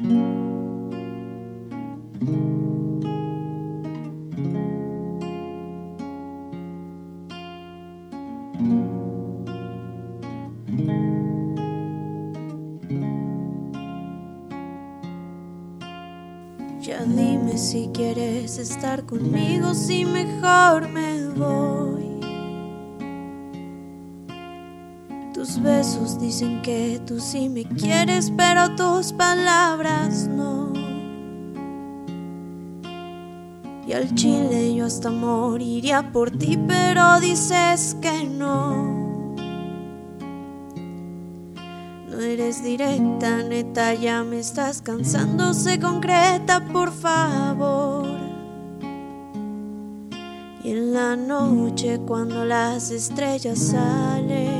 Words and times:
Ya 0.00 0.08
dime 17.04 17.58
si 17.58 17.90
quieres 17.92 18.56
estar 18.58 19.04
conmigo, 19.04 19.74
si 19.74 20.06
mejor 20.06 20.88
me 20.88 21.28
voy. 21.28 21.69
Tus 25.50 25.62
besos 25.62 26.20
dicen 26.20 26.62
que 26.62 27.00
tú 27.04 27.18
sí 27.18 27.48
me 27.48 27.64
quieres, 27.64 28.32
pero 28.36 28.76
tus 28.76 29.12
palabras 29.12 30.28
no. 30.28 30.72
Y 33.84 33.92
al 33.92 34.14
chile 34.14 34.72
yo 34.76 34.86
hasta 34.86 35.10
moriría 35.10 36.12
por 36.12 36.30
ti, 36.30 36.56
pero 36.68 37.18
dices 37.18 37.96
que 38.00 38.22
no. 38.28 39.34
No 42.08 42.20
eres 42.20 42.62
directa, 42.62 43.42
neta, 43.42 43.94
ya 43.94 44.22
me 44.22 44.38
estás 44.38 44.80
cansando, 44.80 45.52
se 45.52 45.80
concreta, 45.80 46.64
por 46.72 46.92
favor. 46.92 48.06
Y 50.62 50.70
en 50.70 50.92
la 50.92 51.16
noche 51.16 51.98
cuando 52.06 52.44
las 52.44 52.92
estrellas 52.92 53.58
salen, 53.58 54.59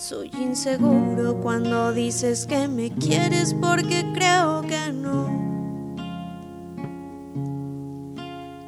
Soy 0.00 0.30
inseguro 0.40 1.42
cuando 1.42 1.92
dices 1.92 2.46
que 2.46 2.68
me 2.68 2.90
quieres 2.90 3.52
porque 3.52 4.02
creo 4.14 4.62
que 4.62 4.90
no. 4.94 5.26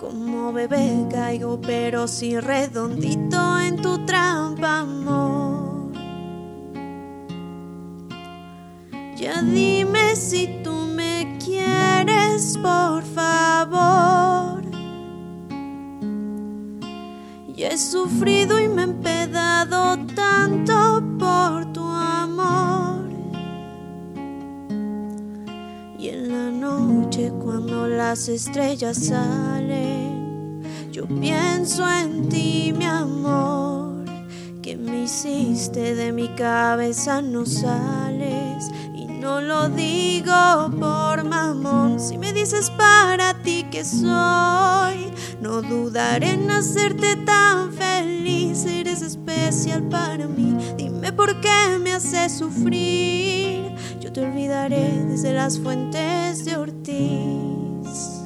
Como 0.00 0.52
bebé 0.52 1.06
caigo 1.08 1.60
pero 1.60 2.08
sí 2.08 2.36
redondito 2.40 3.60
en 3.60 3.76
tu 3.80 4.04
trampa, 4.06 4.80
amor. 4.80 5.92
Ya 9.16 9.40
dime 9.40 10.16
si 10.16 10.60
tú 10.64 10.72
me 10.72 11.38
quieres, 11.38 12.58
por 12.58 13.04
favor. 13.04 14.64
Y 17.54 17.62
he 17.62 17.78
sufrido 17.78 18.58
y 18.58 18.66
me 18.66 18.82
he 18.82 18.84
empedado 18.86 19.96
tanto 20.16 21.00
cuando 27.42 27.86
las 27.86 28.28
estrellas 28.28 28.96
salen, 29.06 30.62
yo 30.90 31.06
pienso 31.06 31.88
en 31.88 32.28
ti, 32.28 32.74
mi 32.76 32.84
amor. 32.84 34.04
Que 34.62 34.76
me 34.76 35.04
hiciste 35.04 35.94
de 35.94 36.12
mi 36.12 36.28
cabeza, 36.28 37.22
no 37.22 37.46
sales. 37.46 38.70
Y 38.94 39.06
no 39.06 39.40
lo 39.40 39.68
digo 39.68 40.70
por 40.78 41.24
mamón. 41.24 41.98
Si 41.98 42.18
me 42.18 42.32
dices 42.32 42.70
para 42.70 43.34
ti 43.42 43.66
que 43.70 43.84
soy, 43.84 45.12
no 45.40 45.62
dudaré 45.62 46.32
en 46.32 46.50
hacerte 46.50 47.16
tan 47.24 47.72
feliz. 47.72 48.64
Eres 48.66 49.02
especial 49.02 49.82
para 49.88 50.26
mí. 50.26 50.56
Dime 50.76 51.12
por 51.12 51.40
qué 51.40 51.78
me 51.80 51.94
haces 51.94 52.38
sufrir. 52.38 53.74
Te 54.12 54.22
olvidaré 54.22 55.04
desde 55.06 55.32
las 55.32 55.60
fuentes 55.60 56.44
de 56.44 56.56
Ortiz. 56.56 58.20